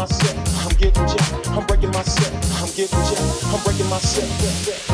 [0.00, 0.08] I'm
[0.78, 1.48] getting jacked.
[1.50, 3.44] I'm breaking my set, I'm getting jacked.
[3.52, 4.89] I'm breaking my set.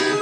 [0.00, 0.21] Revolution.